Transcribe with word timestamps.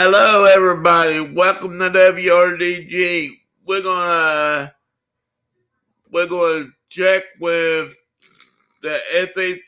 Hello, 0.00 0.44
everybody. 0.44 1.18
Welcome 1.18 1.76
to 1.80 1.90
WRDG. 1.90 3.32
We're 3.66 3.82
gonna 3.82 4.72
we're 6.12 6.28
gonna 6.28 6.66
check 6.88 7.24
with 7.40 7.96
the 8.80 9.00
SA 9.32 9.60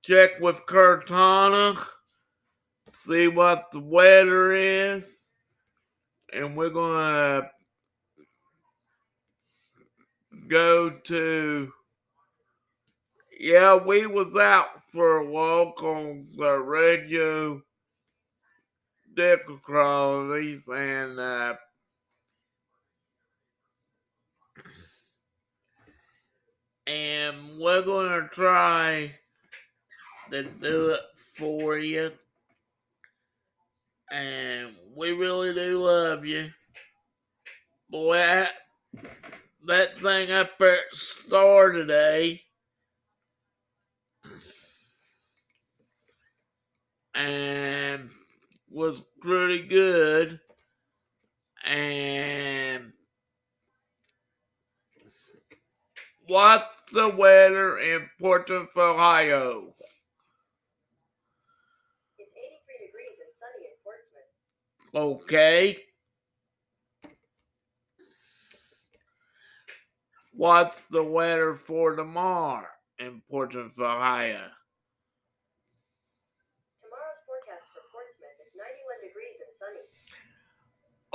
check 0.00 0.40
with 0.40 0.64
Cortana, 0.64 1.78
see 2.94 3.28
what 3.28 3.66
the 3.72 3.80
weather 3.80 4.52
is, 4.52 5.34
and 6.32 6.56
we're 6.56 6.70
gonna 6.70 7.50
go 10.46 10.88
to 10.88 11.70
yeah 13.38 13.74
we 13.74 14.06
was 14.06 14.34
out 14.34 14.82
for 14.90 15.18
a 15.18 15.26
walk 15.26 15.82
on 15.82 16.26
the 16.38 16.58
radio 16.58 17.62
Dick 19.18 19.46
Crow, 19.64 20.40
he's 20.40 20.64
saying 20.64 21.16
that. 21.16 21.58
And 26.86 27.58
we're 27.58 27.82
going 27.82 28.10
to 28.10 28.28
try 28.28 29.12
to 30.30 30.44
do 30.44 30.90
it 30.90 31.00
for 31.16 31.76
you. 31.78 32.12
And 34.12 34.76
we 34.94 35.10
really 35.10 35.52
do 35.52 35.80
love 35.80 36.24
you. 36.24 36.50
Boy, 37.90 38.18
that, 38.18 38.52
that 39.66 40.00
thing 40.00 40.30
up 40.30 40.52
at 40.60 40.92
Star 40.92 41.72
today. 41.72 42.42
And 47.16 47.77
was 48.70 49.02
pretty 49.20 49.62
good. 49.62 50.40
And 51.64 52.92
what's 56.26 56.84
the 56.92 57.08
weather 57.08 57.78
in 57.78 58.08
Portland, 58.20 58.68
Ohio? 58.76 59.74
Okay. 64.94 65.76
What's 70.32 70.84
the 70.84 71.02
weather 71.02 71.54
for 71.54 71.96
tomorrow 71.96 72.66
in 72.98 73.22
Portland, 73.28 73.72
Ohio? 73.78 74.46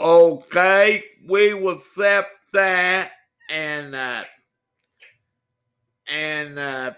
Okay, 0.03 1.01
we 1.29 1.53
will 1.53 1.75
accept 1.77 2.31
that 2.51 3.11
and 3.49 3.95
uh, 3.95 4.25
and 6.11 6.59
uh, 6.59 6.91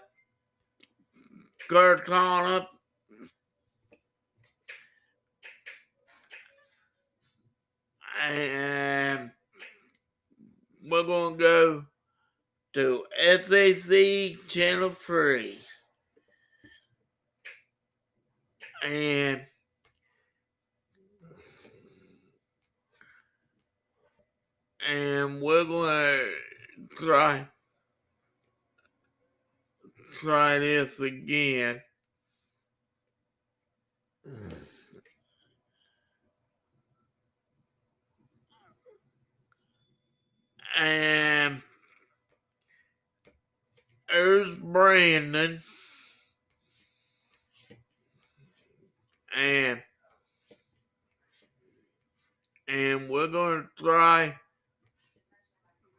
Kurt 1.69 2.07
Connor. 2.07 2.65
And 8.23 9.29
we're 10.83 11.03
going 11.03 11.37
to 11.37 11.43
go 11.43 11.85
to 12.73 13.03
SAC 13.43 14.47
Channel 14.47 14.89
3. 14.89 15.59
And 18.83 19.41
and 24.87 25.41
we're 25.41 25.63
gonna 25.65 26.19
try 26.97 27.47
try 30.19 30.59
this 30.59 30.99
again. 30.99 31.81
And 40.77 41.61
there's 44.09 44.55
Brandon. 44.55 45.61
And 49.35 49.81
and 52.67 53.09
we're 53.09 53.27
gonna 53.27 53.67
try 53.77 54.35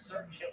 search. 0.00 0.47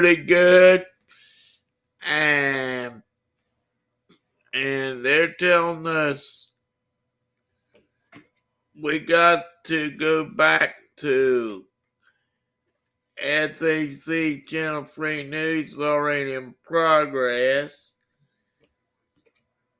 Pretty 0.00 0.22
good. 0.24 0.84
And 2.06 3.02
and 4.52 5.04
they're 5.04 5.32
telling 5.32 5.86
us 5.86 6.50
we 8.80 8.98
got 8.98 9.44
to 9.64 9.90
go 9.92 10.24
back 10.24 10.74
to 10.98 11.64
SAC 13.18 14.46
Channel 14.46 14.84
3 14.84 15.22
News 15.24 15.78
already 15.78 16.34
in 16.34 16.54
progress. 16.62 17.92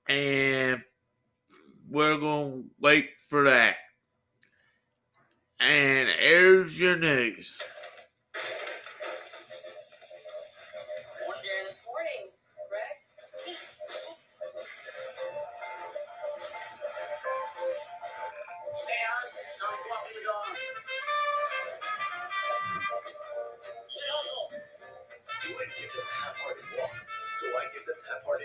And 0.09 0.83
we're 1.91 2.17
going 2.17 2.63
to 2.63 2.69
wait 2.81 3.11
for 3.29 3.45
that. 3.45 3.77
And 5.61 6.09
here's 6.09 6.81
your 6.81 6.97
news. 6.97 7.61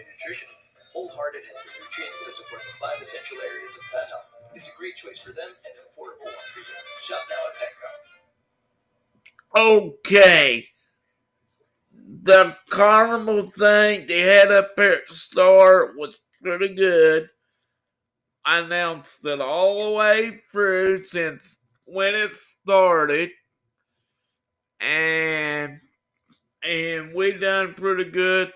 Half-hearted 0.02 0.08
nutrition. 0.20 0.48
Wholehearted 0.94 1.42
has 1.48 1.56
the 1.64 1.72
nutrients 1.80 2.20
to 2.26 2.32
support 2.44 2.62
the 2.68 2.74
five 2.80 3.02
essential 3.02 3.38
areas 3.48 3.72
of 3.76 3.84
fat 3.92 4.08
health. 4.10 4.26
It's 4.56 4.68
a 4.68 4.76
great 4.78 4.96
choice 4.98 5.20
for 5.20 5.32
them 5.32 5.48
and 5.48 5.74
an 5.78 5.86
affordable 5.88 6.26
one 6.26 6.34
for 6.54 6.60
you. 6.60 6.66
Shop 7.08 7.24
now 7.30 7.48
at 7.48 7.56
Petco. 7.56 7.90
Okay. 9.80 10.68
The 12.24 12.56
carnival 12.70 13.50
thing 13.52 14.06
they 14.08 14.22
had 14.22 14.52
up 14.52 14.72
here 14.76 14.94
at 14.94 15.08
the 15.08 15.16
store 15.16 15.94
was 15.96 16.20
pretty 16.44 16.76
good. 16.76 17.30
I 18.44 18.60
announced 18.60 19.26
it 19.26 19.40
all 19.40 19.86
the 19.86 19.92
way 19.92 20.42
through 20.52 21.06
since 21.06 21.60
when 21.86 22.16
it 22.16 22.34
started. 22.34 23.30
And 24.82 25.80
and 26.64 27.14
we 27.14 27.32
done 27.34 27.74
pretty 27.74 28.06
good. 28.06 28.52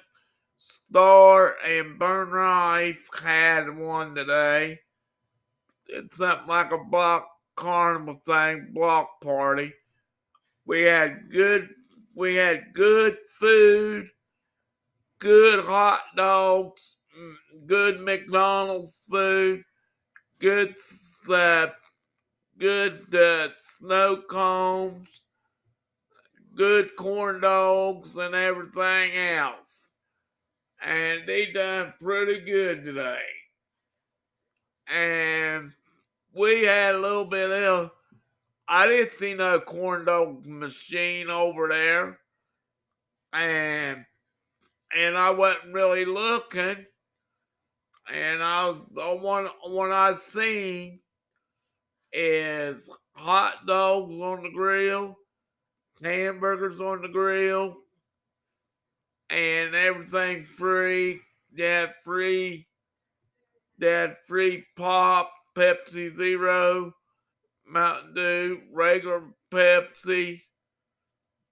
Star 0.68 1.58
and 1.64 2.00
Burn 2.00 2.30
Rife 2.30 3.08
had 3.22 3.78
one 3.78 4.16
today. 4.16 4.80
It's 5.86 6.18
something 6.18 6.48
like 6.48 6.72
a 6.72 6.84
block 6.84 7.28
carnival 7.56 8.20
thing, 8.26 8.72
block 8.74 9.22
party. 9.22 9.72
We 10.66 10.82
had 10.82 11.30
good 11.30 11.70
we 12.16 12.34
had 12.34 12.74
good 12.74 13.16
food, 13.40 14.10
good 15.20 15.64
hot 15.64 16.02
dogs, 16.16 16.96
mm, 17.16 17.68
good 17.68 18.02
McDonald's 18.02 18.98
food, 19.08 19.64
good 20.40 20.76
uh, 21.30 21.68
good 22.58 23.14
uh, 23.14 23.50
snow 23.60 24.24
cones, 24.28 25.28
good 26.56 26.96
corn 26.96 27.42
dogs, 27.42 28.18
and 28.18 28.34
everything 28.34 29.16
else. 29.16 29.85
And 30.84 31.28
they 31.28 31.52
done 31.52 31.94
pretty 32.02 32.42
good 32.42 32.86
today. 32.86 33.20
And 34.88 35.72
we 36.34 36.64
had 36.64 36.96
a 36.96 37.00
little 37.00 37.26
bit 37.26 37.52
of 37.52 37.92
I 38.68 38.88
didn't 38.88 39.12
see 39.12 39.34
no 39.34 39.60
corn 39.60 40.06
dog 40.06 40.46
machine 40.46 41.30
over 41.30 41.68
there. 41.68 42.20
And 43.34 44.06
and 44.96 45.18
I 45.18 45.30
wasn't 45.32 45.74
really 45.74 46.06
looking. 46.06 46.86
And 48.12 48.44
I 48.44 48.66
was 48.66 48.78
the 48.94 49.16
one 49.16 49.48
one 49.64 49.92
I 49.92 50.14
seen 50.14 51.00
is 52.12 52.90
hot 53.14 53.66
dogs 53.66 54.14
on 54.14 54.44
the 54.44 54.52
grill, 54.52 55.18
hamburgers 56.02 56.80
on 56.80 57.02
the 57.02 57.08
grill, 57.08 57.78
and 59.30 59.76
everything 59.76 60.46
free. 60.46 61.22
Had 61.58 61.94
free 62.04 62.68
had 63.82 64.18
free 64.28 64.66
pop, 64.76 65.32
Pepsi 65.56 66.12
Zero, 66.14 66.94
Mountain 67.68 68.14
Dew, 68.14 68.62
regular 68.72 69.24
Pepsi, 69.52 70.42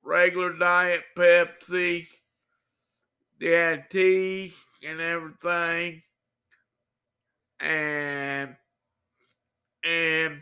regular 0.03 0.53
Diet 0.53 1.03
Pepsi. 1.17 2.07
They 3.39 3.51
had 3.51 3.89
tea 3.89 4.53
and 4.87 4.99
everything. 5.01 6.01
And 7.59 8.55
and 9.83 10.41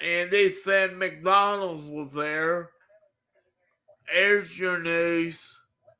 and 0.00 0.30
they 0.30 0.50
said 0.52 0.96
McDonald's 0.96 1.86
was 1.88 2.12
there. 2.14 2.70
There's 4.12 4.58
your 4.58 4.78
news. 4.78 5.58
Right. 5.84 5.94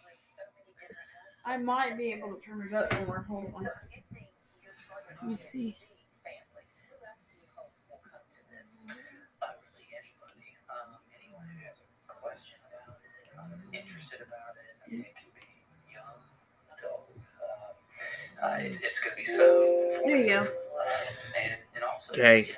I 1.45 1.57
might 1.57 1.99
be 1.99 2.13
able 2.13 2.35
to 2.35 2.41
turn 2.41 2.63
it 2.69 2.73
up 2.75 2.93
more. 3.07 3.25
Hold 3.29 3.53
on. 3.57 3.65
Let 3.65 5.29
me 5.29 5.37
see. 5.39 5.77
families. 6.23 6.71
Who 6.87 6.95
else 7.03 7.19
do 7.27 7.35
you 7.43 7.47
hope 7.57 7.75
will 7.91 7.99
come 8.07 8.23
to 8.31 8.43
this? 8.47 8.95
Uh, 9.43 9.47
really 9.59 9.91
anybody. 9.91 10.55
Anyone 11.19 11.47
who 11.51 11.67
has 11.67 11.79
a 11.83 12.15
question 12.15 12.63
about 12.63 13.03
it, 13.03 13.75
interested 13.75 14.23
about 14.23 14.55
it. 14.55 14.79
I 14.87 14.91
mean, 14.91 15.03
it 15.03 15.15
can 15.19 15.31
be 15.35 15.51
young, 15.91 16.23
adult. 16.79 17.11
It's, 17.19 18.79
it's 18.87 19.01
going 19.03 19.19
to 19.19 19.23
be 19.23 19.27
so. 19.27 20.03
There 20.07 20.19
you 20.19 20.27
go. 20.31 20.47
And, 20.47 21.59
and 21.75 21.83
also, 21.83 22.15
Okay. 22.15 22.55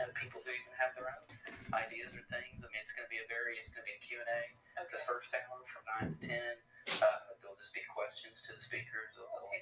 9 6.02 6.10
to 6.10 6.26
10, 6.26 6.34
uh, 6.98 7.06
there'll 7.38 7.58
just 7.62 7.70
be 7.70 7.82
questions 7.94 8.34
to 8.46 8.58
the 8.58 8.62
speakers. 8.66 9.14
They'll, 9.14 9.30
they'll 9.30 9.53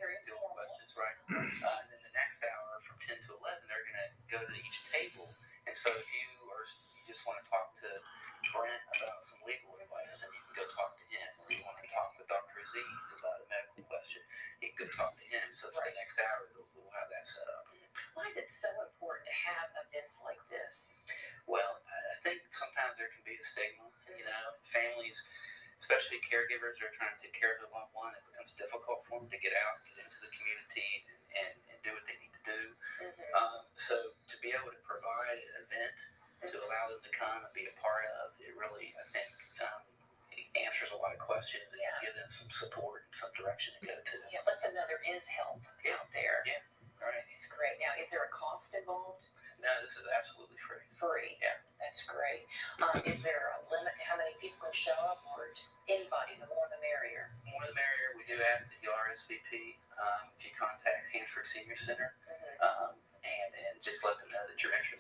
do 58.33 58.41
ask 58.57 58.65
that 58.73 58.81
you 58.81 58.89
RSVP. 58.89 59.77
Um, 60.01 60.33
if 60.41 60.49
you 60.49 60.53
contact 60.57 61.05
Hansford 61.13 61.45
Senior 61.53 61.77
Center, 61.85 62.17
Mhm. 62.25 62.65
um, 62.65 62.93
and, 63.23 63.51
and 63.55 63.75
just 63.85 64.01
let 64.03 64.17
them 64.19 64.31
know 64.33 64.41
that 64.49 64.57
you're 64.65 64.73
interested 64.73 64.92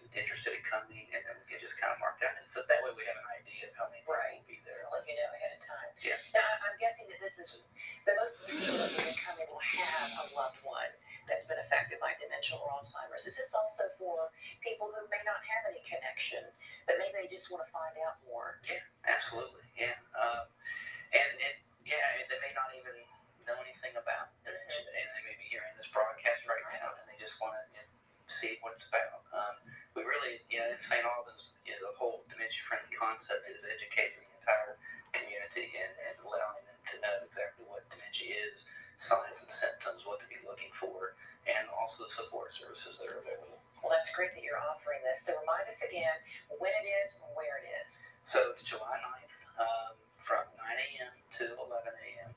where 47.42 47.58
it 47.58 47.66
is. 47.82 47.90
So 48.30 48.38
it's 48.54 48.62
July 48.70 49.02
9th 49.02 49.34
um, 49.58 49.92
from 50.22 50.46
9 50.54 50.62
a.m. 50.62 51.12
to 51.42 51.44
11 51.58 51.66
a.m. 51.90 52.30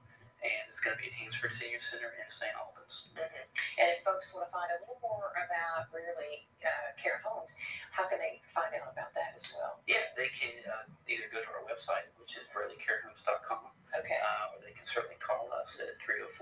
And 0.46 0.62
it's 0.70 0.82
going 0.86 0.94
to 0.94 1.02
be 1.02 1.10
at 1.10 1.16
Hansford 1.18 1.54
Senior 1.58 1.82
Center 1.90 2.10
in 2.18 2.28
St. 2.30 2.54
Albans. 2.54 3.10
And 3.18 3.88
if 3.90 4.06
folks 4.06 4.30
want 4.34 4.46
to 4.46 4.52
find 4.54 4.70
a 4.70 4.78
little 4.86 5.02
more 5.02 5.34
about 5.34 5.90
Rarely 5.90 6.46
uh, 6.62 6.94
Care 7.02 7.18
Homes, 7.26 7.50
how 7.90 8.06
can 8.06 8.22
they 8.22 8.38
find 8.54 8.70
out 8.78 8.94
about 8.94 9.10
that 9.18 9.34
as 9.34 9.42
well? 9.58 9.82
Yeah, 9.90 10.06
they 10.14 10.30
can 10.38 10.54
uh, 10.70 10.86
either 11.10 11.26
go 11.34 11.42
to 11.42 11.50
our 11.50 11.66
website, 11.66 12.06
which 12.22 12.38
is 12.38 12.46
BurleyCareHomes.com, 12.54 13.74
Okay. 13.98 14.20
uh, 14.22 14.54
or 14.54 14.62
they 14.62 14.76
can 14.78 14.86
certainly 14.86 15.18
call 15.18 15.50
us 15.50 15.74
at 15.82 15.98
304 16.06 16.38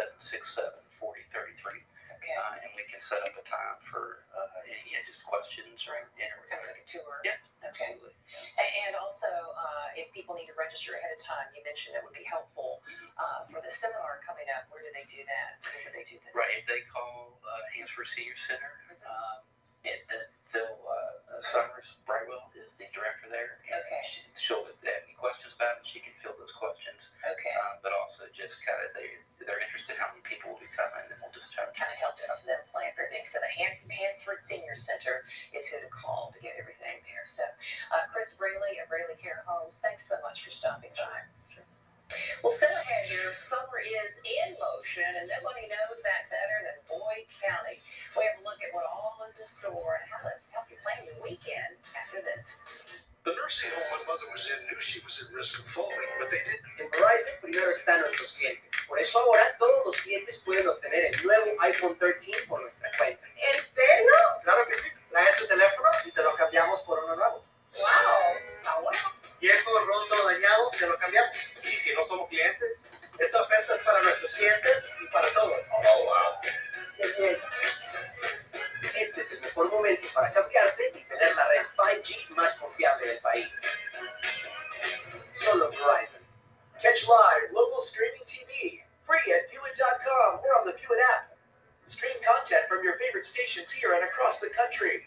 767 0.00 0.72
4033. 0.96 1.84
Uh, 2.32 2.62
and 2.64 2.70
we 2.78 2.84
can 2.88 3.00
set 3.04 3.20
up 3.24 3.34
a 3.36 3.44
time 3.44 3.78
for 3.92 4.24
uh, 4.32 4.64
any 4.68 4.92
yeah, 4.96 5.02
just 5.08 5.20
questions 5.26 5.80
or 5.88 5.96
Come 6.00 6.16
interview. 6.16 6.72
take 6.72 6.80
a 6.80 6.86
tour. 6.88 7.14
Yeah, 7.26 7.36
absolutely. 7.64 8.14
A- 8.60 8.72
And 8.88 8.96
also, 8.96 9.28
uh, 9.28 9.98
if 10.00 10.08
people 10.16 10.32
need 10.38 10.48
to 10.48 10.56
register 10.56 10.96
ahead 10.96 11.12
of 11.16 11.20
time, 11.24 11.48
you 11.52 11.60
mentioned 11.66 11.92
that 11.96 12.02
would 12.04 12.16
be 12.16 12.24
helpful 12.24 12.80
uh, 13.20 13.44
for 13.52 13.60
the 13.60 13.72
seminar 13.76 14.20
coming 14.24 14.48
up. 14.52 14.68
Where 14.72 14.80
do 14.84 14.90
they 14.96 15.04
do 15.12 15.20
that? 15.28 15.60
Where 15.64 15.80
would 15.88 15.94
they 15.96 16.06
do 16.08 16.16
this? 16.22 16.32
Right, 16.32 16.52
if 16.60 16.64
they 16.68 16.82
call 16.88 17.36
uh, 17.44 17.62
Hansford 17.76 18.08
Senior 18.16 18.38
Center, 18.48 18.72
um, 19.04 19.44
it, 19.84 20.04
the, 20.08 20.26
they'll, 20.52 20.78
uh, 20.84 21.36
uh, 21.36 21.42
Summers 21.52 21.88
Brightwell 22.06 22.52
is 22.54 22.68
the 22.78 22.86
director 22.94 23.28
there. 23.32 23.58
and 23.72 23.80
Okay. 23.82 24.02
she- 24.12 24.20
She'll, 24.46 24.64
if 24.68 24.78
they 24.80 24.92
have 24.92 25.02
any 25.04 25.14
questions 25.18 25.52
about 25.54 25.78
it, 25.80 25.86
she 25.88 26.00
can 26.00 26.12
field 26.22 26.36
those 26.38 26.52
questions. 26.56 27.10
Okay. 27.26 27.54
Um, 27.58 27.78
but 27.82 27.92
also 27.92 28.26
just 28.36 28.54
kind 28.64 28.78
of, 28.86 28.92
they, 28.94 29.18
they're 29.44 29.60
interested 29.60 29.98
how 29.98 30.08
many 30.14 30.22
people 30.22 30.52
will 30.54 30.62
be 30.62 30.70
coming, 30.76 31.04
and 31.10 31.18
we'll 31.22 31.34
just 31.34 31.50
try 31.52 31.64
to. 31.66 31.72
Kind 31.74 31.90
of 31.90 31.98
helps 31.98 32.22
them 32.46 32.60
plan 32.70 32.92
for 32.94 33.02
everything. 33.08 33.26
So 33.26 33.38
the 33.42 33.50
Han- 33.58 33.82
Hansford 33.90 34.38
Senior 34.46 34.76
Center 34.78 35.24
is 35.56 35.66
who 35.66 35.82
to 35.82 35.90
call 35.90 36.21
she 54.92 55.00
was 55.00 55.24
at 55.24 55.32
risk 55.34 55.58
of 55.58 55.64
falling, 55.72 56.12
but 56.20 56.28
they 56.30 56.36
didn't. 56.44 56.68
En 56.84 56.90
Verizon 56.92 57.40
primero 57.40 57.70
están 57.70 58.00
nuestros 58.00 58.31
on 90.62 90.70
the 90.70 90.78
VUit 90.78 91.02
app. 91.18 91.34
Stream 91.90 92.14
content 92.22 92.70
from 92.70 92.86
your 92.86 92.94
favorite 93.02 93.26
stations 93.26 93.66
here 93.74 93.98
and 93.98 94.06
across 94.06 94.38
the 94.38 94.46
country. 94.54 95.02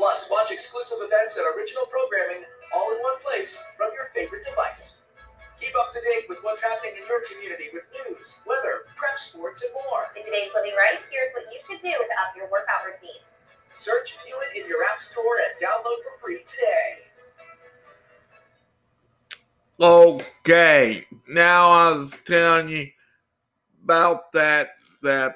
Plus, 0.00 0.32
watch 0.32 0.48
exclusive 0.48 1.04
events 1.04 1.36
and 1.36 1.44
original 1.52 1.84
programming 1.92 2.48
all 2.72 2.96
in 2.96 2.98
one 3.04 3.20
place 3.20 3.60
from 3.76 3.92
your 3.92 4.08
favorite 4.16 4.48
device. 4.48 5.04
Keep 5.60 5.76
up 5.76 5.92
to 5.92 6.00
date 6.08 6.24
with 6.26 6.40
what's 6.40 6.64
happening 6.64 6.96
in 6.96 7.04
your 7.04 7.20
community 7.28 7.68
with 7.70 7.84
news, 7.92 8.40
weather, 8.48 8.88
prep 8.96 9.20
sports, 9.20 9.60
and 9.60 9.70
more. 9.86 10.08
In 10.16 10.24
today's 10.24 10.50
Living 10.56 10.74
Right, 10.74 10.98
here's 11.12 11.30
what 11.36 11.46
you 11.52 11.60
should 11.68 11.84
do 11.84 11.92
to 11.92 12.14
up 12.18 12.32
your 12.32 12.48
workout 12.48 12.88
routine. 12.88 13.22
Search 13.76 14.16
VUit 14.24 14.56
in 14.56 14.64
your 14.66 14.82
app 14.88 15.04
store 15.04 15.38
and 15.44 15.52
download 15.60 16.00
for 16.00 16.16
free 16.18 16.40
today. 16.48 17.12
Okay, 19.80 21.04
now 21.28 21.68
I 21.68 21.90
was 21.90 22.20
telling 22.24 22.68
you 22.68 22.86
about 23.82 24.30
that 24.32 24.68
that 25.02 25.34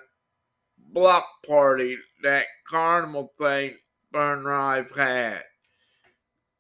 block 0.92 1.26
party, 1.45 1.97
that 2.23 2.47
carnival 2.64 3.33
thing 3.37 3.75
Burn 4.12 4.45
had. 4.95 5.42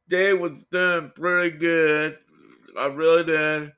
They 0.08 0.34
was 0.34 0.64
doing 0.64 1.12
pretty 1.14 1.56
good. 1.56 2.18
I 2.76 2.86
really 2.86 3.22
did. 3.24 3.72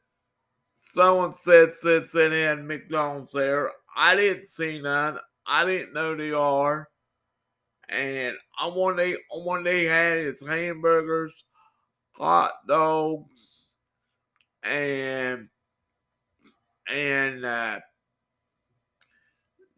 Someone 0.95 1.35
said 1.35 1.73
since 1.73 2.13
they 2.13 2.41
had 2.41 2.65
McDonald's 2.65 3.35
there. 3.35 3.71
I 3.95 4.17
didn't 4.17 4.47
see 4.47 4.81
none. 4.81 5.19
I 5.47 5.67
didn't 5.67 5.93
know 5.93 6.17
they 6.17 6.33
are. 6.33 6.89
And 7.91 8.35
I 8.59 8.67
one 8.67 8.97
they 8.97 9.17
one 9.31 9.67
had 9.67 10.17
his 10.19 10.47
hamburgers, 10.47 11.35
hot 12.13 12.53
dogs, 12.67 13.70
and 14.63 15.49
and 16.93 17.45
uh, 17.45 17.81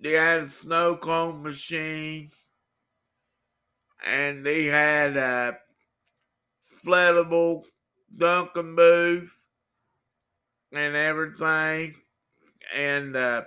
they 0.00 0.12
had 0.12 0.42
a 0.42 0.48
snow 0.48 0.96
cone 0.96 1.42
machine, 1.42 2.30
and 4.04 4.44
they 4.44 4.64
had 4.64 5.16
a 5.16 5.58
flammable 6.84 7.64
Dunkin' 8.16 8.74
booth 8.74 9.32
and 10.72 10.96
everything, 10.96 11.94
and 12.74 13.16
uh, 13.16 13.42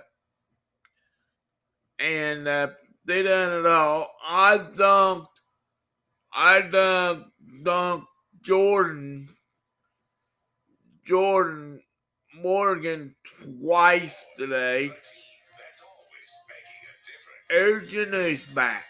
and 1.98 2.48
uh, 2.48 2.68
they 3.04 3.22
done 3.22 3.60
it 3.60 3.66
all. 3.66 4.14
I 4.26 4.58
dunked, 4.58 5.26
I 6.32 6.62
dunked, 6.62 7.26
dunked 7.62 8.06
Jordan 8.42 9.28
Jordan 11.06 11.80
Morgan 12.42 13.14
twice 13.44 14.26
today. 14.36 14.90
Urgent 17.52 18.12
is 18.12 18.44
back. 18.46 18.84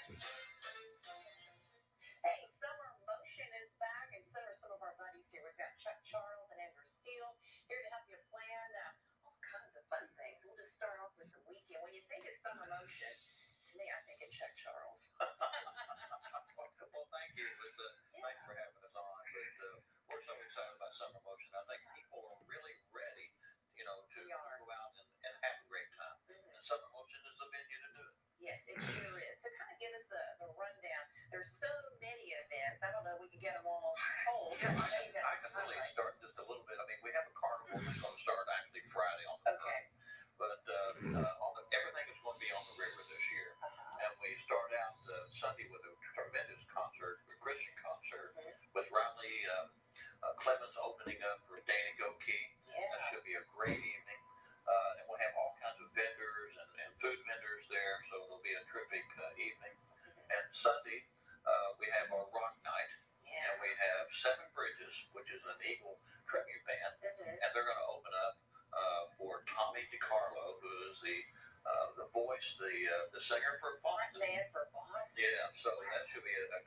for 73.62 73.78
Boston. 73.82 74.42
For 74.50 74.66
Boston. 74.74 75.16
Yeah, 75.16 75.48
so 75.62 75.70
that 75.70 76.02
should 76.10 76.24
be 76.26 76.34
a, 76.34 76.44
a 76.56 76.60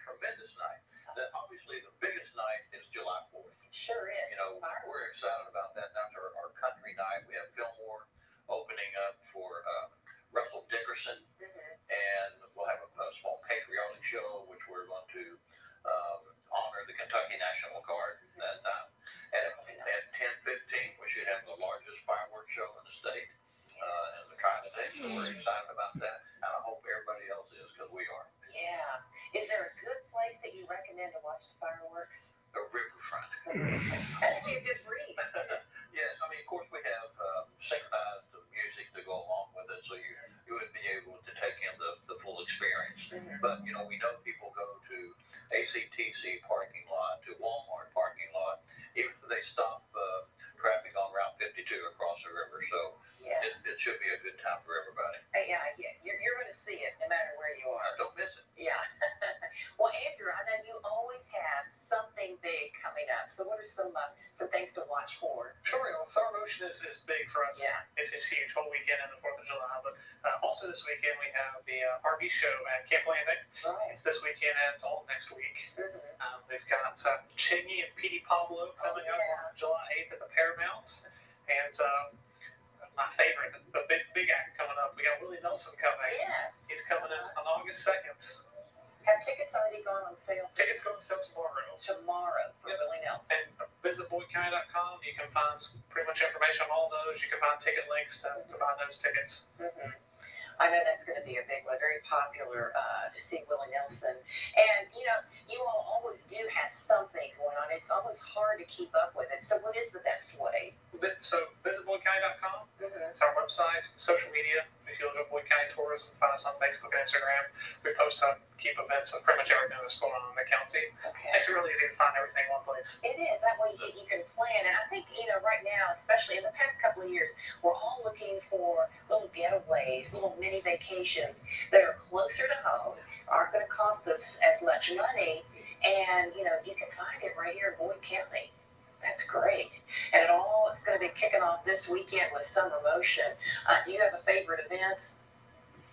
So, 109.41 109.58
what 109.63 109.75
is 109.75 109.89
the 109.91 110.04
best 110.04 110.38
way? 110.39 110.73
So, 111.21 111.38
visit 111.63 111.86
BoydCounty.com. 111.88 112.67
Mm-hmm. 112.80 113.12
It's 113.12 113.21
our 113.21 113.34
website, 113.36 113.88
social 113.97 114.30
media. 114.32 114.67
If 114.89 114.97
you 114.97 115.06
look 115.06 115.21
at 115.21 115.30
Boyd 115.30 115.45
County 115.45 115.69
Tourism, 115.71 116.12
find 116.19 116.34
us 116.34 116.43
on 116.43 116.58
Facebook 116.58 116.91
and 116.91 117.06
Instagram. 117.06 117.45
We 117.86 117.93
post 117.93 118.19
up 118.25 118.41
keep 118.60 118.75
events 118.75 119.15
of 119.15 119.23
pretty 119.23 119.39
much 119.39 119.47
everything 119.47 119.80
that's 119.80 119.95
going 120.04 120.12
on 120.12 120.36
in 120.36 120.38
the 120.43 120.47
county. 120.52 120.91
Okay. 120.99 121.32
It's 121.39 121.47
really 121.47 121.71
easy 121.71 121.88
to 121.88 121.95
find 121.95 122.12
everything 122.19 122.43
in 122.43 122.52
one 122.52 122.65
place. 122.67 122.99
It 122.99 123.15
is. 123.15 123.39
That 123.39 123.56
way 123.56 123.80
you, 123.80 123.88
you 123.95 124.06
can 124.12 124.28
plan. 124.36 124.67
And 124.67 124.75
I 124.75 124.84
think, 124.91 125.08
you 125.15 125.32
know, 125.32 125.39
right 125.39 125.63
now, 125.63 125.95
especially 125.95 126.41
in 126.41 126.43
the 126.43 126.52
past 126.60 126.75
couple 126.84 127.08
of 127.08 127.10
years, 127.10 127.32
we're 127.63 127.75
all 127.75 128.04
looking 128.04 128.43
for 128.52 128.91
little 129.08 129.32
getaways, 129.32 130.12
little 130.12 130.36
mini 130.36 130.60
vacations 130.60 131.47
that 131.71 131.88
are 131.88 131.95
closer 131.95 132.43
to 132.52 132.58
home, 132.67 132.99
aren't 133.32 133.56
going 133.56 133.63
to 133.63 133.71
cost 133.71 134.12
us 134.12 134.36
as 134.43 134.60
much 134.60 134.91
money. 134.91 135.47
And, 135.80 136.36
you 136.36 136.43
know, 136.43 136.60
you 136.67 136.75
can 136.75 136.91
find 136.91 137.23
it 137.23 137.39
right 137.39 137.56
here 137.56 137.71
in 137.71 137.80
Boyd 137.80 138.04
County. 138.04 138.52
That's 139.01 139.23
great. 139.23 139.81
And 140.13 140.23
it 140.23 140.29
all 140.29 140.69
is 140.73 140.79
going 140.83 140.97
to 140.97 141.01
be 141.01 141.09
kicking 141.15 141.41
off 141.41 141.63
this 141.65 141.88
weekend 141.88 142.31
with 142.33 142.43
some 142.43 142.71
emotion. 142.83 143.25
Uh, 143.67 143.77
do 143.85 143.91
you 143.91 144.01
have 144.01 144.13
a 144.13 144.23
favorite 144.23 144.59
event? 144.65 144.99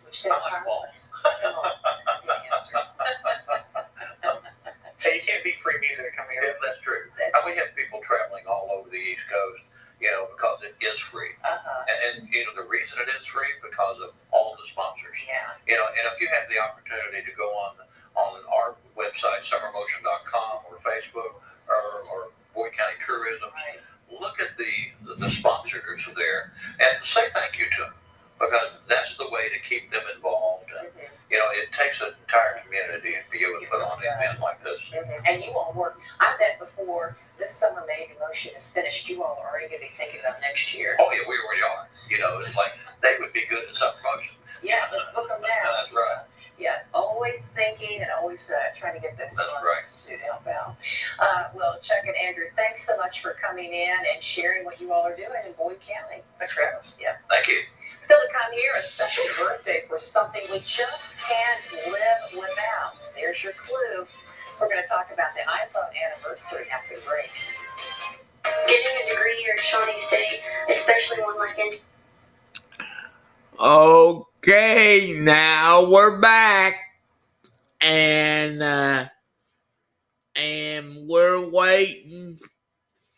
Which 0.05 0.23
they 0.23 0.31
oh, 0.31 0.39
are. 0.39 0.63
hey, 5.03 5.19
you 5.19 5.23
can't 5.27 5.43
beat 5.43 5.59
free 5.59 5.83
music 5.83 6.15
coming 6.15 6.39
here. 6.39 6.55
Yeah, 6.55 6.63
that's 6.63 6.79
true. 6.83 7.11
That's 7.19 7.35
and 7.35 7.43
we 7.43 7.59
have 7.59 7.75
people 7.75 7.99
traveling 8.07 8.47
all 8.47 8.71
over 8.71 8.87
the 8.87 9.03
East 9.03 9.27
Coast, 9.27 9.67
you 9.99 10.07
know, 10.15 10.31
because 10.31 10.63
it 10.63 10.79
is 10.79 10.95
free. 11.11 11.35
Uh-huh. 11.43 11.91
And, 11.91 12.23
and, 12.23 12.31
you 12.31 12.47
know, 12.47 12.55
the 12.55 12.71
reason 12.71 13.03
it 13.03 13.11
is 13.11 13.27
free 13.35 13.51
because 13.59 13.99
of 13.99 14.15
all 14.31 14.55
the 14.55 14.63
sponsors. 14.71 15.19
Yes. 15.27 15.59
You 15.67 15.75
know, 15.75 15.91
and 15.91 16.07
if 16.15 16.23
you 16.23 16.31
have 16.31 16.47
the 16.47 16.63
opportunity 16.63 17.27
to 17.27 17.35
go 17.35 17.51
on 17.67 17.83
on 18.15 18.47
our 18.49 18.79
website, 18.95 19.43
Summer 19.51 19.75
Motion 19.75 20.06
we're 75.97 76.19
back. 76.19 76.75
And 77.81 78.63
uh 78.63 79.07
and 80.35 81.09
we're 81.09 81.49
waiting 81.49 82.39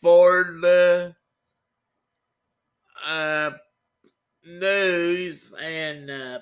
for 0.01 0.45
the 0.61 1.13
uh 3.05 3.51
news 4.45 5.53
and 5.61 6.09
uh 6.09 6.39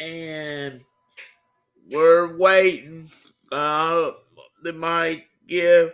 and 0.00 0.80
we're 1.88 2.36
waiting 2.36 3.08
uh 3.52 4.10
they 4.64 4.72
might 4.72 5.26
give 5.46 5.92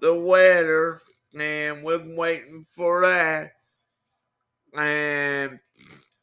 the 0.00 0.12
weather 0.12 1.00
and 1.38 1.84
we're 1.84 2.16
waiting 2.16 2.66
for 2.74 3.02
that. 3.06 3.52
And 4.76 5.58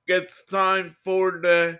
it's 0.07 0.43
time 0.45 0.95
for 1.03 1.39
the 1.41 1.79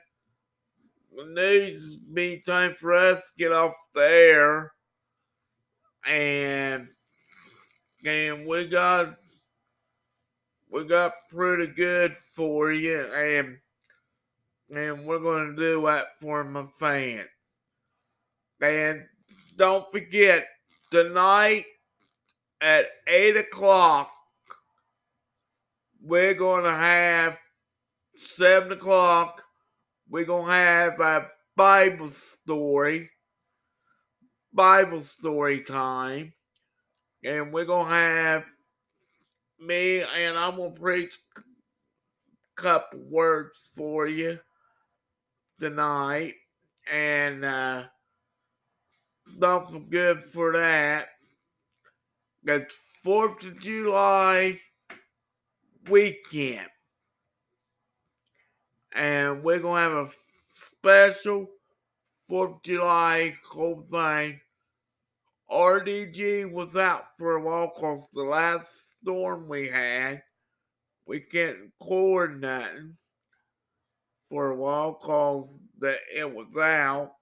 news. 1.27 1.95
Be 1.95 2.41
time 2.45 2.75
for 2.75 2.93
us 2.93 3.31
to 3.31 3.37
get 3.37 3.51
off 3.51 3.73
the 3.93 4.01
air, 4.01 4.71
and 6.05 6.87
and 8.05 8.45
we 8.45 8.67
got 8.67 9.17
we 10.71 10.85
got 10.85 11.13
pretty 11.29 11.67
good 11.67 12.15
for 12.17 12.71
you, 12.71 12.99
and 13.13 13.57
and 14.73 15.05
we're 15.05 15.19
gonna 15.19 15.55
do 15.55 15.81
that 15.87 16.19
for 16.19 16.43
my 16.43 16.67
fans. 16.77 17.27
And 18.61 19.05
don't 19.55 19.91
forget 19.91 20.47
tonight 20.91 21.65
at 22.61 22.87
eight 23.07 23.37
o'clock, 23.37 24.11
we're 26.09 26.33
gonna 26.33 26.75
have 26.75 27.37
seven 28.15 28.71
o'clock. 28.71 29.43
We're 30.09 30.25
gonna 30.25 30.51
have 30.51 30.99
a 30.99 31.27
Bible 31.55 32.09
story, 32.09 33.11
Bible 34.51 35.03
story 35.03 35.61
time, 35.61 36.33
and 37.23 37.53
we're 37.53 37.65
gonna 37.65 37.93
have 37.93 38.45
me 39.59 40.01
and 40.01 40.35
I'm 40.35 40.55
gonna 40.55 40.71
preach 40.71 41.15
a 41.37 41.41
couple 42.59 43.01
words 43.07 43.59
for 43.75 44.07
you 44.07 44.39
tonight, 45.59 46.33
and 46.91 47.45
uh, 47.45 47.83
don't 49.37 49.69
forget 49.69 50.27
for 50.31 50.53
that. 50.53 51.09
That's 52.43 52.75
Fourth 53.03 53.43
of 53.43 53.59
July 53.59 54.59
weekend. 55.87 56.67
And 58.93 59.43
we're 59.43 59.59
gonna 59.59 59.81
have 59.81 60.07
a 60.07 60.11
special 60.51 61.47
Fourth 62.29 62.57
of 62.57 62.63
July 62.63 63.35
whole 63.43 63.87
thing. 63.91 64.39
RDG 65.49 66.51
was 66.51 66.77
out 66.77 67.05
for 67.17 67.37
a 67.37 67.41
while 67.41 67.71
because 67.73 68.07
the 68.13 68.21
last 68.21 68.91
storm 68.91 69.47
we 69.47 69.67
had, 69.67 70.21
we 71.07 71.21
can't 71.21 71.57
record 71.57 72.39
nothing 72.39 72.95
for 74.29 74.51
a 74.51 74.55
while 74.55 74.91
because 74.91 75.59
that 75.79 75.97
it 76.15 76.31
was 76.31 76.55
out. 76.55 77.13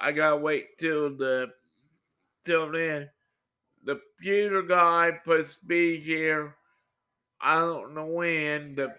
I 0.00 0.12
gotta 0.12 0.38
wait 0.38 0.78
till 0.78 1.14
the 1.14 1.50
till 2.46 2.72
then 2.72 3.10
the 3.84 4.00
computer 4.16 4.62
guy 4.62 5.12
supposed 5.22 5.60
to 5.60 5.66
be 5.66 6.00
here. 6.00 6.56
I 7.40 7.54
don't 7.60 7.94
know 7.94 8.06
when. 8.06 8.74
The 8.74 8.94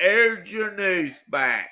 aired 0.00 0.48
your 0.48 0.74
news 0.74 1.22
back. 1.28 1.70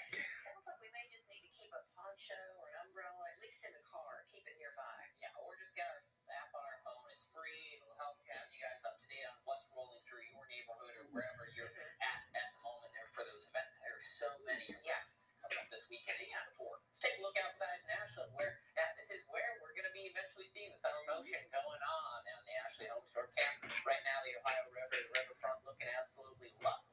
Going 19.73 20.09
eventually 20.13 20.49
seeing 20.53 20.69
the 20.69 20.81
summer 20.85 21.05
motion 21.09 21.41
going 21.49 21.81
on 21.81 22.21
the 22.45 22.55
Ashley 22.69 22.89
Home 22.93 23.07
Camp. 23.33 23.65
Right 23.89 24.03
now, 24.05 24.19
the 24.27 24.37
Ohio 24.37 24.65
River, 24.69 25.01
the 25.09 25.15
looking 25.17 25.32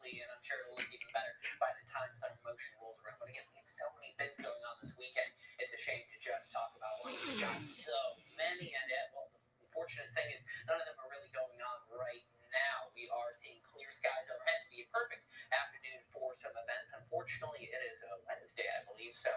absolutely 0.10 0.26
and 0.26 0.34
I'm 0.34 0.42
sure 0.42 0.58
it'll 0.66 0.74
look 0.74 0.90
even 0.90 1.12
better 1.14 1.34
by 1.62 1.70
the 1.78 1.86
time 1.86 2.10
summer 2.18 2.42
motion 2.42 2.74
rolls 2.82 2.98
around. 3.06 3.22
But 3.22 3.30
again, 3.30 3.46
we 3.54 3.62
have 3.62 3.70
so 3.70 3.86
many 3.94 4.10
things 4.18 4.34
going 4.42 4.64
on 4.66 4.76
this 4.82 4.94
weekend. 4.98 5.30
It's 5.62 5.70
a 5.70 5.82
shame 5.86 6.02
to 6.02 6.18
just 6.18 6.50
talk 6.50 6.74
about 6.74 6.96
one. 7.06 7.14
We've 7.14 7.38
got 7.38 7.62
so 7.62 8.18
many, 8.34 8.74
and 8.74 8.88
uh, 8.90 9.14
well, 9.14 9.30
the 9.30 9.70
unfortunate 9.70 10.10
thing 10.18 10.30
is 10.34 10.42
none 10.66 10.82
of 10.82 10.86
them 10.90 10.98
are 10.98 11.10
really 11.14 11.30
going 11.30 11.62
on 11.62 11.78
right 11.94 12.26
now. 12.50 12.90
We 12.98 13.06
are 13.14 13.30
seeing 13.38 13.62
clear 13.70 13.94
skies 13.94 14.26
overhead. 14.34 14.66
It'd 14.66 14.74
be 14.74 14.82
a 14.82 14.90
perfect 14.90 15.30
afternoon 15.54 16.02
for 16.10 16.34
some 16.42 16.58
events. 16.58 16.90
Unfortunately, 16.98 17.70
it 17.70 17.82
is 17.86 18.02
a 18.10 18.18
Wednesday, 18.26 18.66
I 18.66 18.82
believe, 18.90 19.14
so 19.14 19.30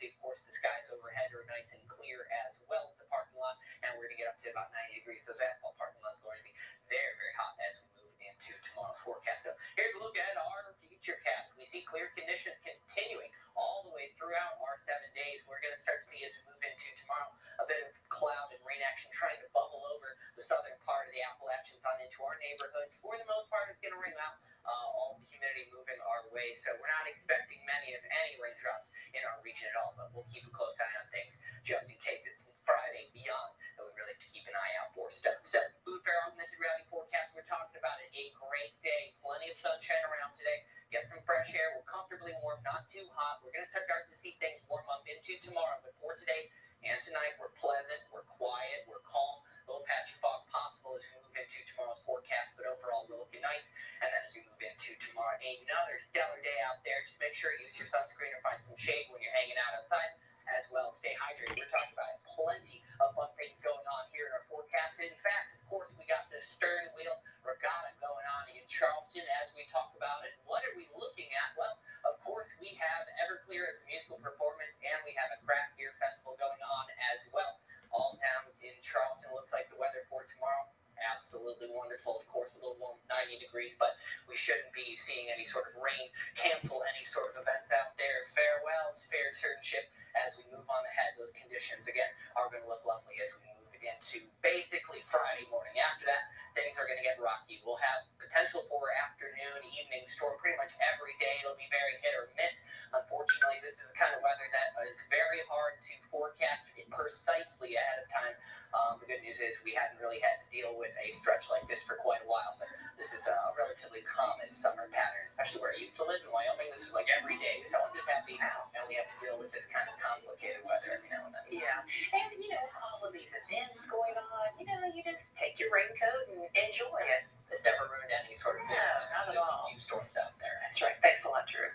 day. 0.00 0.08
You 0.08 0.08
can 0.08 0.08
see, 0.08 0.16
of 0.16 0.24
course, 0.24 0.40
the 0.48 0.54
skies 0.56 0.88
overhead 0.88 1.28
are 1.36 1.44
nice 1.52 1.68
and 1.68 1.84
clear 1.84 2.24
as 2.48 2.56
well 2.64 2.88
as 2.88 2.96
the 2.96 3.04
parking 3.12 3.36
lot. 3.36 3.60
And 3.84 3.92
we're 3.92 4.08
going 4.08 4.16
to 4.16 4.20
get 4.24 4.30
up 4.32 4.40
to 4.40 4.48
about 4.48 4.72
90 4.72 5.04
degrees. 5.04 5.20
Those 5.28 5.36
asphalt 5.36 5.76
parking 5.76 6.00
lots 6.00 6.16
are 6.24 6.32
going 6.32 6.40
to 6.40 6.48
be 6.48 6.56
very, 6.88 7.12
very 7.20 7.34
hot 7.36 7.52
as 7.60 7.84
we 7.84 8.00
move 8.00 8.16
into 8.24 8.56
tomorrow's 8.72 8.96
forecast. 9.04 9.44
So 9.44 9.52
here's 9.76 9.92
a 9.92 10.00
look 10.00 10.16
at 10.16 10.32
our 10.40 10.72
future 10.80 11.20
cast. 11.20 11.52
We 11.60 11.68
see 11.68 11.84
clear 11.84 12.08
conditions 12.16 12.56
continuing 12.64 13.28
all 13.52 13.84
the 13.84 13.92
way 13.92 14.16
throughout 14.16 14.56
our 14.64 14.80
seven 14.80 15.12
days. 15.12 15.44
We're 15.44 15.60
going 15.60 15.76
to 15.76 15.82
start 15.84 16.00
to 16.00 16.08
see 16.08 16.24
as 16.24 16.32
we 16.40 16.48
move 16.48 16.62
into 16.64 16.88
tomorrow 17.04 17.28
a 17.60 17.68
bit 17.68 17.84
of 17.84 17.92
cloud 18.08 18.56
and 18.56 18.64
rain 18.64 18.80
action 18.80 19.12
trying 19.12 19.36
to 19.44 19.48
bubble 19.52 19.84
over 19.92 20.16
the 20.40 20.44
southern 20.46 20.78
part 20.88 21.04
of 21.04 21.12
the 21.12 21.20
Appalachians 21.20 21.84
on 21.84 22.00
into 22.00 22.24
our 22.24 22.40
neighborhoods. 22.40 22.96
For 23.04 23.12
the 23.20 23.28
most 23.28 23.52
part, 23.52 23.68
it's 23.68 23.82
going 23.84 23.92
to 23.92 24.00
rain 24.00 24.16
out. 24.16 24.40
Uh, 24.62 24.88
all 24.94 25.18
humidity 25.26 25.66
moving 25.74 25.98
our 26.06 26.22
way, 26.30 26.54
so 26.62 26.70
we're 26.78 26.90
not 26.90 27.06
expecting 27.10 27.58
many, 27.66 27.98
if 27.98 28.04
any, 28.06 28.38
raindrops 28.38 28.86
in 29.10 29.22
our 29.26 29.42
region 29.42 29.66
at 29.74 29.76
all. 29.82 29.92
But 29.98 30.14
we'll 30.14 30.28
keep 30.30 30.46
a 30.46 30.52
close 30.54 30.78
eye 30.78 30.94
on 31.02 31.06
things 31.10 31.34
just 31.66 31.90
in 31.90 31.98
case 31.98 32.22
it's 32.26 32.46
Friday 32.62 33.10
beyond 33.10 33.58
that 33.74 33.82
we 33.82 33.90
really 33.98 34.14
have 34.14 34.22
to 34.22 34.30
keep 34.30 34.46
an 34.46 34.54
eye 34.54 34.74
out 34.78 34.94
for 34.94 35.10
stuff. 35.10 35.42
So, 35.42 35.58
food 35.82 35.98
fair 36.06 36.14
augmented 36.26 36.58
reality 36.62 36.86
forecast, 36.90 37.34
we're 37.34 37.46
talking 37.50 37.74
about 37.78 37.98
it. 37.98 38.10
A 38.14 38.24
great 38.38 38.74
day, 38.86 39.18
plenty 39.18 39.50
of 39.50 39.58
sunshine 39.58 40.02
around 40.06 40.38
today. 40.38 40.62
Get 40.94 41.08
some 41.10 41.24
fresh 41.26 41.50
air. 41.56 41.74
We're 41.74 41.88
comfortably 41.88 42.36
warm, 42.44 42.60
not 42.62 42.86
too 42.86 43.02
hot. 43.16 43.42
We're 43.42 43.54
going 43.56 43.66
to 43.66 43.72
start 43.72 44.06
to 44.12 44.16
see 44.20 44.38
things 44.38 44.62
warm 44.68 44.86
up 44.92 45.02
into 45.08 45.40
tomorrow. 45.42 45.80
But 45.82 45.96
for 45.98 46.14
today 46.20 46.52
and 46.84 46.98
tonight, 47.02 47.34
we're 47.40 47.54
pleasant, 47.58 48.02
we're 48.12 48.26
quiet, 48.38 48.86
we're 48.86 49.02
calm. 49.06 49.42
Little 49.66 49.86
patch 49.86 50.10
of 50.10 50.18
fog 50.18 50.42
possible 50.50 50.98
as 50.98 51.06
we 51.06 51.22
move 51.22 51.36
into 51.38 51.58
tomorrow's 51.70 52.02
forecast, 52.02 52.58
but 52.58 52.66
overall, 52.66 53.06
we're 53.06 53.22
looking 53.22 53.46
nice. 53.46 53.62
And 54.02 54.10
then 54.10 54.22
as 54.26 54.34
we 54.34 54.42
move 54.42 54.58
into 54.58 54.98
tomorrow, 55.06 55.38
another 55.38 56.02
stellar 56.10 56.42
day 56.42 56.58
out 56.66 56.82
there. 56.82 56.98
Just 57.06 57.22
make 57.22 57.38
sure 57.38 57.54
you 57.54 57.70
use 57.70 57.78
your 57.78 57.86
sunscreen 57.86 58.34
or 58.34 58.42
find 58.42 58.58
some 58.66 58.74
shade 58.74 59.06
when 59.14 59.22
you're 59.22 59.34
hanging 59.38 59.54
out 59.62 59.78
outside 59.78 60.18
as 60.50 60.66
well. 60.74 60.90
Stay 60.98 61.14
hydrated. 61.14 61.54
We're 61.54 61.70
talking 61.70 61.94
about 61.94 62.10
plenty 62.26 62.82
of 62.98 63.14
fun 63.14 63.30
things 63.38 63.54
going 63.62 63.86
on 63.86 64.10
here 64.10 64.26
in 64.26 64.32
our 64.34 64.42
forecast. 64.50 64.98
In 64.98 65.14
fact, 65.22 65.54
of 65.54 65.62
course, 65.70 65.94
we 65.94 66.02
got 66.10 66.26
the 66.34 66.42
stern 66.42 66.90
wheel 66.98 67.14
regatta 67.46 67.94
going 68.02 68.26
on 68.26 68.44
in 68.50 68.66
Charleston 68.66 69.22
as 69.42 69.54
we 69.54 69.62
talk 69.70 69.94
about 69.94 70.26
it. 70.26 70.34
What 70.42 70.66
are 70.66 70.74
we 70.74 70.90
looking 70.98 71.30
at? 71.38 71.54
Well, 71.54 71.78
of 72.02 72.18
course, 72.26 72.50
we 72.58 72.74
have 72.82 73.06
Everclear 73.22 73.70
as 73.70 73.78
the 73.82 73.86
musical 73.86 74.18
performance, 74.18 74.74
and 74.82 74.98
we 75.06 75.14
have 75.14 75.30
a 75.30 75.38
craft 75.46 75.78
beer 75.78 75.94
festival 76.02 76.34
going 76.34 76.62
on 76.66 76.84
as 77.14 77.22
well. 77.30 77.62
All 77.94 78.18
down 78.18 78.50
in 78.64 78.74
Charleston. 78.92 79.32
Looks 79.32 79.56
like 79.56 79.72
the 79.72 79.80
weather 79.80 80.04
for 80.12 80.22
tomorrow 80.28 80.68
absolutely 81.02 81.70
wonderful. 81.74 82.22
Of 82.22 82.26
course, 82.30 82.54
a 82.54 82.62
little 82.62 82.78
warm, 82.78 82.98
90 83.10 83.42
degrees, 83.42 83.74
but 83.76 83.98
we 84.30 84.38
shouldn't 84.38 84.70
be 84.70 84.94
seeing 84.94 85.28
any 85.34 85.44
sort 85.44 85.66
of 85.70 85.82
rain 85.82 86.06
cancel 86.38 86.82
any 86.86 87.04
sort 87.06 87.34
of 87.34 87.42
events 87.42 87.70
out 87.74 87.94
there. 87.98 88.22
Farewells, 88.32 89.02
fair 89.10 89.28
certainship 89.34 89.90
as 90.14 90.38
we 90.38 90.46
move 90.54 90.66
on 90.70 90.82
ahead. 90.94 91.18
Those 91.18 91.34
conditions, 91.34 91.90
again, 91.90 92.08
are 92.38 92.46
going 92.48 92.62
to 92.62 92.70
look 92.70 92.86
lovely 92.86 93.18
as 93.18 93.30
we 93.34 93.50
move 93.50 93.62
into 93.82 94.22
basically 94.46 95.02
Friday 95.10 95.46
morning. 95.50 95.74
After 95.82 96.06
that, 96.06 96.30
things 96.54 96.78
are 96.78 96.86
going 96.86 97.00
to 97.00 97.06
get 97.06 97.18
rocky. 97.18 97.58
We'll 97.66 97.82
have 97.82 98.06
potential 98.32 98.64
for 98.72 98.88
afternoon, 99.04 99.60
evening 99.76 100.08
storm 100.08 100.32
pretty 100.40 100.56
much 100.56 100.72
every 100.80 101.12
day. 101.20 101.44
It'll 101.44 101.60
be 101.60 101.68
very 101.68 102.00
hit 102.00 102.16
or 102.16 102.32
miss. 102.32 102.56
Unfortunately, 102.96 103.60
this 103.60 103.76
is 103.76 103.84
the 103.92 103.98
kind 104.00 104.16
of 104.16 104.24
weather 104.24 104.48
that 104.48 104.72
is 104.88 104.96
very 105.12 105.44
hard 105.52 105.76
to 105.76 105.92
forecast 106.08 106.64
precisely 106.88 107.76
ahead 107.76 108.00
of 108.00 108.08
time. 108.08 108.32
Um, 108.72 108.96
the 109.04 109.08
good 109.12 109.20
news 109.20 109.36
is 109.36 109.60
we 109.68 109.76
hadn't 109.76 110.00
really 110.00 110.16
had 110.24 110.40
to 110.40 110.48
deal 110.48 110.72
with 110.80 110.96
a 110.96 111.12
stretch 111.20 111.44
like 111.52 111.68
this 111.68 111.84
for 111.84 112.00
quite 112.00 112.24
a 112.24 112.28
while, 112.28 112.56
but 112.56 112.72
this 112.96 113.12
is 113.12 113.20
a 113.28 113.36
relatively 113.52 114.00
common 114.08 114.48
summer 114.56 114.88
pattern, 114.88 115.28
especially 115.28 115.60
where 115.60 115.76
I 115.76 115.78
used 115.84 116.00
to 116.00 116.04
live 116.08 116.24
in 116.24 116.32
Wyoming. 116.32 116.72
This 116.72 116.88
was 116.88 116.96
like 116.96 117.12
every 117.12 117.36
day, 117.36 117.60
so 117.68 117.84
I'm 117.84 117.92
just 117.92 118.08
happy 118.08 118.40
now 118.40 118.72
we 118.92 119.00
have 119.00 119.08
to 119.08 119.18
deal 119.24 119.40
with 119.40 119.48
this 119.56 119.64
kind 119.72 119.88
of 119.88 119.96
complicated 119.96 120.60
weather 120.68 120.92
every 120.92 121.08
now 121.08 121.24
and 121.24 121.32
then. 121.32 121.48
Yeah, 121.48 121.80
and 122.12 122.28
you 122.36 122.52
know, 122.52 122.60
all 122.84 123.00
of 123.08 123.16
these 123.16 123.32
events 123.32 123.80
going 123.88 124.12
on, 124.20 124.31
you 124.62 124.70
know, 124.70 124.86
you 124.94 125.02
just 125.02 125.26
take 125.34 125.58
your 125.58 125.74
raincoat 125.74 126.30
and 126.30 126.46
enjoy 126.54 127.02
it. 127.02 127.26
It's 127.50 127.66
never 127.66 127.90
ruined 127.90 128.14
any 128.14 128.38
sort 128.38 128.62
of 128.62 128.64
no, 128.70 128.78
not 129.10 129.26
at 129.26 129.34
just 129.34 129.42
all. 129.42 129.66
a 129.66 129.74
few 129.74 129.80
storms 129.82 130.14
out 130.14 130.30
there. 130.38 130.54
That's 130.62 130.78
right. 130.78 130.94
Thanks 131.02 131.26
a 131.26 131.28
lot, 131.34 131.50
Drew. 131.50 131.66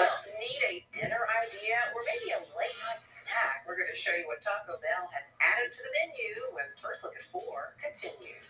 Well, 0.00 0.16
need 0.40 0.60
a 0.64 0.74
dinner 0.96 1.28
idea 1.44 1.76
or 1.92 2.00
maybe 2.08 2.32
a 2.32 2.40
late 2.56 2.72
night 2.88 3.04
snack? 3.04 3.68
We're 3.68 3.76
going 3.76 3.92
to 3.92 4.00
show 4.00 4.16
you 4.16 4.24
what 4.24 4.40
Taco 4.40 4.80
Bell 4.80 5.12
has 5.12 5.28
added 5.44 5.76
to 5.76 5.80
the 5.84 5.92
menu 5.92 6.56
when 6.56 6.64
First 6.80 7.04
Look 7.04 7.12
at 7.20 7.24
Four 7.28 7.76
continues. 7.76 8.48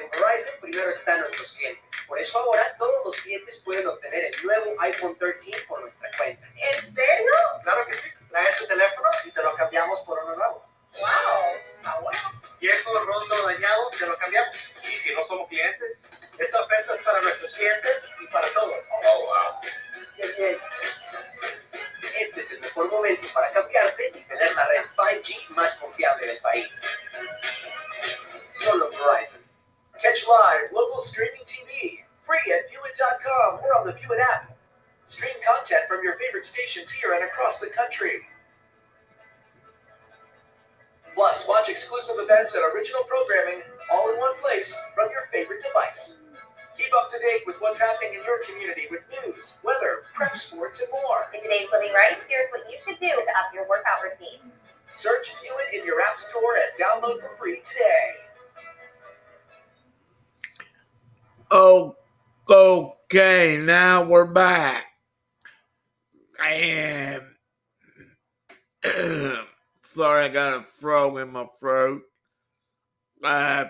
En 0.00 0.08
Verizon 0.10 0.54
primero 0.60 0.90
están 0.90 1.20
nuestros 1.20 1.52
clientes. 1.52 1.84
Por 2.06 2.18
eso 2.18 2.38
ahora 2.38 2.74
todos 2.78 3.04
los 3.06 3.16
clientes 3.20 3.62
pueden 3.64 3.86
obtener 3.86 4.24
el 4.24 4.42
nuevo 4.42 4.80
iPhone 4.80 5.16
13 5.18 5.52
por 5.68 5.80
nuestra 5.80 6.10
cuenta. 6.16 6.46
¿En 6.56 6.94
serio? 6.94 7.32
Claro 7.62 7.86
que 7.86 7.94
sí. 7.94 8.08
Trae 8.32 8.56
tu 8.58 8.66
teléfono 8.66 9.08
y 9.26 9.30
te 9.30 9.42
lo 9.42 9.54
cambiamos 9.54 10.00
por 10.06 10.18
uno 10.24 10.34
nuevo. 10.34 10.64
¡Wow! 10.98 11.60
¡Ah, 11.84 11.98
bueno! 12.00 12.18
Viejo, 12.60 12.98
roto, 13.04 13.46
dañado, 13.46 13.90
te 13.90 14.06
lo 14.06 14.16
cambiamos. 14.16 14.56
¿Y 14.82 14.98
si 15.00 15.14
no 15.14 15.22
somos 15.22 15.48
clientes? 15.48 15.98
Esta 16.38 16.62
oferta 16.62 16.94
es 16.94 17.02
para 17.02 17.20
nuestros 17.20 17.54
clientes 17.54 18.10
y 18.22 18.26
para 18.28 18.48
todos. 18.54 18.86
Oh, 19.04 19.26
wow. 19.26 19.60
Bien, 20.16 20.34
bien. 20.38 20.58
Este 22.20 22.40
es 22.40 22.52
el 22.52 22.60
mejor 22.62 22.90
momento 22.90 23.26
para 23.34 23.52
cambiarte 23.52 24.08
y 24.14 24.22
tener 24.22 24.54
la 24.54 24.66
red 24.66 24.86
5G 24.96 25.48
más 25.50 25.76
confiable 25.76 26.26
del 26.26 26.38
país. 26.38 26.72
Solo 28.52 28.88
Verizon. 28.92 29.42
Catch 30.00 30.26
live 30.26 30.72
local 30.72 31.02
streaming 31.02 31.44
TV, 31.44 32.02
free 32.24 32.52
at 32.54 32.70
viewit.com 32.70 33.60
or 33.62 33.78
on 33.78 33.86
the 33.86 33.92
Viewit 33.92 34.20
app. 34.20 34.51
Stream 35.12 35.36
content 35.44 35.84
from 35.92 36.00
your 36.00 36.16
favorite 36.16 36.48
stations 36.48 36.88
here 36.88 37.12
and 37.12 37.22
across 37.22 37.60
the 37.60 37.68
country. 37.68 38.24
Plus, 41.12 41.44
watch 41.46 41.68
exclusive 41.68 42.16
events 42.16 42.56
and 42.56 42.64
original 42.72 43.04
programming 43.04 43.60
all 43.92 44.08
in 44.08 44.16
one 44.16 44.32
place 44.40 44.72
from 44.96 45.12
your 45.12 45.28
favorite 45.28 45.60
device. 45.60 46.16
Keep 46.80 46.96
up 46.96 47.10
to 47.12 47.18
date 47.20 47.44
with 47.44 47.56
what's 47.60 47.78
happening 47.78 48.16
in 48.16 48.24
your 48.24 48.40
community 48.48 48.88
with 48.88 49.04
news, 49.12 49.60
weather, 49.60 50.08
prep 50.16 50.34
sports, 50.34 50.80
and 50.80 50.88
more. 51.04 51.28
In 51.36 51.44
today's 51.44 51.68
Living 51.68 51.92
Right, 51.92 52.16
here's 52.24 52.48
what 52.48 52.64
you 52.72 52.80
should 52.80 52.98
do 52.98 53.12
to 53.12 53.32
up 53.36 53.52
your 53.52 53.68
workout 53.68 54.00
routine. 54.00 54.48
Search 54.88 55.28
View 55.44 55.52
It 55.68 55.80
in 55.80 55.84
your 55.84 56.00
app 56.00 56.18
store 56.20 56.56
and 56.56 56.72
download 56.80 57.20
for 57.20 57.36
free 57.36 57.60
today. 57.60 58.16
Oh, 61.50 61.96
okay, 62.48 63.60
now 63.60 64.02
we're 64.02 64.24
back. 64.24 64.91
And 66.44 67.22
sorry, 69.80 70.24
I 70.24 70.28
got 70.28 70.60
a 70.60 70.62
frog 70.62 71.18
in 71.18 71.32
my 71.32 71.46
throat. 71.58 72.02
Uh, 73.22 73.66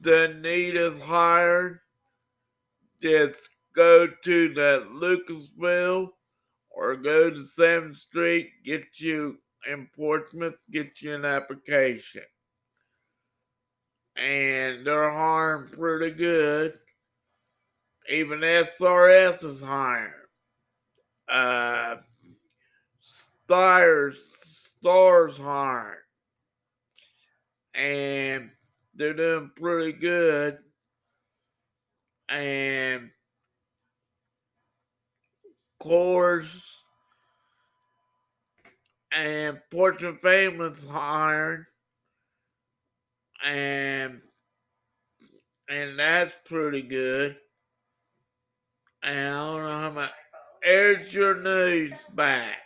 the 0.00 0.36
need 0.42 0.74
is 0.74 1.00
hired. 1.00 1.80
Just 3.00 3.50
go 3.74 4.08
to 4.24 4.54
that 4.54 4.88
Lucasville 4.88 6.08
or 6.70 6.96
go 6.96 7.30
to 7.30 7.36
7th 7.36 7.94
Street, 7.94 8.50
get 8.64 9.00
you 9.00 9.38
in 9.70 9.88
Portsmouth, 9.94 10.54
get 10.70 11.02
you 11.02 11.14
an 11.14 11.24
application. 11.24 12.22
And 14.16 14.86
they're 14.86 15.10
hiring 15.10 15.68
pretty 15.68 16.10
good. 16.10 16.74
Even 18.08 18.40
SRS 18.40 19.44
is 19.44 19.60
hiring. 19.60 20.12
Uh, 21.28 21.96
Stars, 23.00 24.24
Stars 24.78 25.38
hiring. 25.38 25.98
And 27.74 28.50
they're 28.94 29.14
doing 29.14 29.50
pretty 29.56 29.92
good. 29.92 30.58
And 32.28 33.10
course, 35.86 36.82
and 39.12 39.60
Portrait 39.70 40.20
Family's 40.20 40.84
hiring. 40.84 41.64
And 43.44 44.20
and 45.68 45.98
that's 45.98 46.36
pretty 46.44 46.82
good. 46.82 47.36
And 49.02 49.34
I 49.34 49.44
don't 49.44 49.62
know 49.62 49.80
how 49.80 49.90
much. 49.90 50.10
Here's 50.66 51.14
your 51.14 51.40
news 51.40 51.92
back. 52.12 52.65